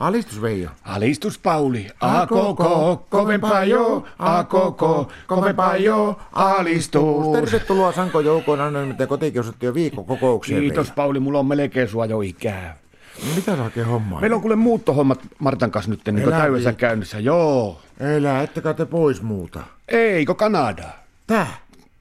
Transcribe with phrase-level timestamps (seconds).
[0.00, 0.70] Alistus Veijo.
[0.84, 7.32] Alistus Pauli, a koko, kovempaa jo, a koko, kovempaa jo, alistus.
[7.32, 10.60] Tervetuloa Sanko Joukoon anonymiten kotikiusattujen viikkokokoukseen.
[10.60, 12.76] Kiitos Pauli, mulla on melkein sua jo ikää.
[13.22, 13.34] Veijo.
[13.34, 14.20] Mitä sä oikein hommaa?
[14.20, 17.80] Meillä on kuule muuttohommat Martan kanssa nyt niin täydessä käynnissä, joo.
[18.00, 19.60] Elää, ettekä te pois muuta.
[19.88, 21.04] Eikö Kanadaa?
[21.26, 21.46] Tää?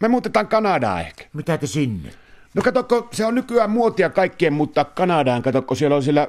[0.00, 1.24] Me muutetaan Kanadaan ehkä.
[1.32, 2.10] Mitä te sinne?
[2.54, 5.42] No katokko, se on nykyään muotia kaikkien muuttaa Kanadaan.
[5.42, 6.28] Katokko, siellä on siellä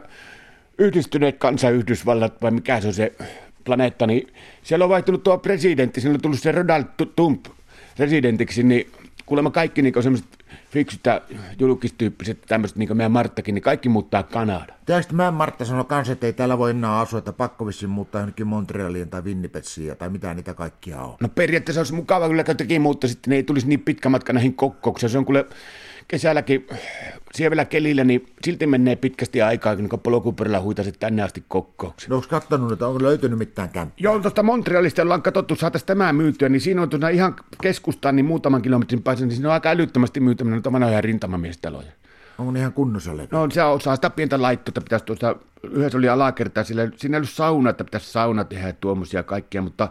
[0.77, 3.13] yhdistyneet kansayhdysvallat, vai mikä se on se
[3.63, 4.27] planeetta, niin
[4.63, 6.85] siellä on vaihtunut tuo presidentti, siellä on tullut se Ronald
[7.15, 7.45] Trump
[7.97, 8.91] presidentiksi, niin
[9.25, 10.27] kuulemma kaikki niin semmoiset
[10.71, 11.21] fiksut ja
[11.59, 14.79] julkistyyppiset tämmöiset, niin kuin meidän Marttakin, niin kaikki muuttaa Kanadaan.
[14.85, 18.21] Tiedätkö, mä Martta sanoi kans, että ei täällä voi enää asua, että pakko vissiin muuttaa
[18.21, 21.15] johonkin Montrealiin tai Winnipetsiin tai mitä niitä kaikkia on.
[21.21, 24.53] No periaatteessa olisi mukava kyllä, kun tekin mutta sitten ei tulisi niin pitkä matka näihin
[24.53, 25.09] kokkouksiin.
[25.09, 25.45] Se on kuule
[26.07, 26.67] kesälläkin
[27.33, 32.09] sievellä kelillä, niin silti menee pitkästi aikaa, kun polkupyörällä huitasit tänne asti kokkouksiin.
[32.09, 33.97] No onko kattonut, että onko löytynyt mitään kämppää?
[33.99, 38.25] Joo, tuosta Montrealista ollaan katsottu, saataisiin tämä myytyä, niin siinä on tuossa ihan keskustaan, niin
[38.25, 41.91] muutaman kilometrin päässä, niin siinä on aika älyttömästi myytäminen noita vanhoja rintamamiestaloja.
[42.51, 43.27] Ne ihan kunnossa levy?
[43.31, 47.19] No se osaa sitä pientä laittoa, että pitäisi tuossa, yhdessä oli alakertaa, sillä siinä ei
[47.19, 49.89] ollut sauna, että pitäisi sauna tehdä ja tuommoisia kaikkia, mutta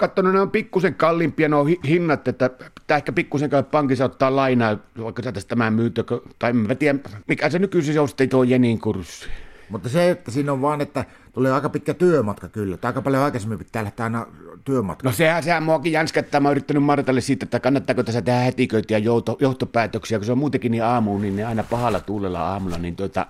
[0.00, 4.36] katsonut, ne on pikkusen kalliimpia nuo hi- hinnat, että pitää ehkä pikkusen käydä pankissa ottaa
[4.36, 6.04] lainaa, vaikka saataisiin tämän myytyä,
[6.38, 6.98] tai en mä tiedä,
[7.28, 9.28] mikä se nykyisin on sitten tuo Jenin kurssi.
[9.70, 12.76] Mutta se, että siinä on vaan, että tulee aika pitkä työmatka kyllä.
[12.76, 14.26] Tai aika paljon aikaisemmin pitää lähteä aina
[14.64, 15.08] työmatka.
[15.08, 16.40] No sehän, sehän muakin jänskättää.
[16.40, 18.98] Mä oon yrittänyt Martalle siitä, että kannattaako tässä tehdä hätiköitä ja
[19.40, 23.26] johtopäätöksiä, kun se on muutenkin niin aamuun, niin ne aina pahalla tuulella aamulla, niin tota...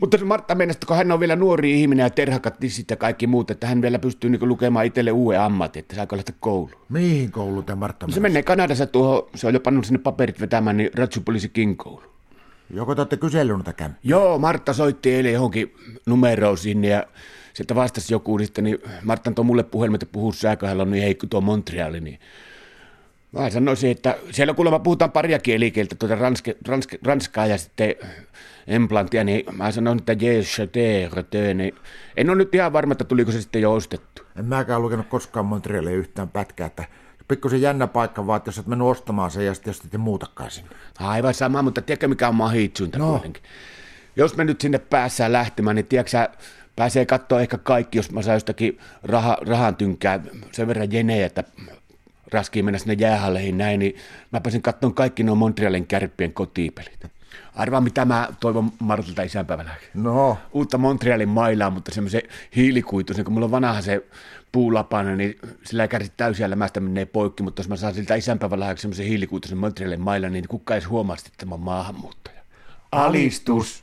[0.00, 3.26] Mutta Martta meinasi, että kun hän on vielä nuori ihminen ja terhakat tissit ja kaikki
[3.26, 6.80] muut, että hän vielä pystyy niin lukemaan itselle uuden ammatin, että saako lähteä kouluun.
[6.88, 10.76] Mihin kouluun te Martta se menee Kanadassa tuohon, se on jo pannut sinne paperit vetämään,
[10.76, 12.02] niin Ratsupoliisi King koulu.
[12.74, 14.00] Joko te olette kysellyt kämppää?
[14.04, 15.74] Joo, Martta soitti eilen johonkin
[16.06, 17.06] numeroon sinne ja
[17.54, 21.02] sieltä vastasi joku, niin sitten niin Martta antoi mulle puhelimet, että puhuu säköhällä on niin
[21.02, 22.18] heikko tuo Montreali, niin
[23.32, 27.94] Mä sanoisin, että siellä kuulemma puhutaan paria kielikieltä, tuota ranske, ranske, ranskaa ja sitten
[28.66, 30.66] emplantia, niin mä sanon, että yes, je
[31.30, 31.74] te, niin
[32.16, 34.22] en ole nyt ihan varma, että tuliko se sitten jo ostettu.
[34.38, 36.84] En mäkään lukenut koskaan Montrealia yhtään pätkää, että
[37.28, 40.50] pikkusen jännä paikka vaan, että jos olet mennyt ostamaan sen ja sitten jos ette muutakaan
[40.50, 40.70] sinne.
[40.98, 43.10] Aivan sama, mutta tiedätkö mikä on mahitsuinta No.
[43.10, 43.42] kuitenkin?
[44.16, 46.28] Jos me nyt sinne päässään lähtemään, niin tiedätkö
[46.76, 50.20] pääsee katsoa ehkä kaikki, jos mä saan jostakin raha, rahan tynkää
[50.52, 51.44] sen verran jenejä, että
[52.32, 53.96] raskiin mennä sinne jäähalleihin näin, niin
[54.32, 57.06] mä pääsin katsomaan kaikki nuo Montrealin kärppien kotipelit.
[57.54, 59.74] Arvaa, mitä mä toivon Martalta isänpäivänä.
[59.94, 62.22] No, Uutta Montrealin mailaa, mutta semmoisen
[62.56, 64.06] hiilikuituisen, kun mulla on vanha se
[64.52, 68.60] puulapana, niin sillä ei kärsi täysiä lämästä menee poikki, mutta jos mä saan siltä isänpäivän
[68.60, 72.40] lahjaksi semmoisen hiilikuituisen Montrealin mailan, niin kukaan ei huomaa, että mä oon maahanmuuttaja.
[72.92, 73.78] Alistus!